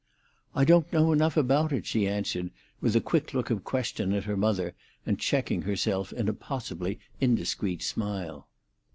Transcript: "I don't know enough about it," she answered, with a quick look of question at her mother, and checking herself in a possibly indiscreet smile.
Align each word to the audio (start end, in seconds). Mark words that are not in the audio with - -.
"I 0.55 0.65
don't 0.65 0.91
know 0.91 1.11
enough 1.11 1.37
about 1.37 1.71
it," 1.71 1.85
she 1.85 2.07
answered, 2.07 2.49
with 2.81 2.95
a 2.95 3.01
quick 3.01 3.35
look 3.35 3.51
of 3.51 3.63
question 3.63 4.13
at 4.13 4.23
her 4.23 4.35
mother, 4.35 4.73
and 5.05 5.19
checking 5.19 5.61
herself 5.61 6.11
in 6.11 6.27
a 6.27 6.33
possibly 6.33 6.97
indiscreet 7.19 7.83
smile. 7.83 8.47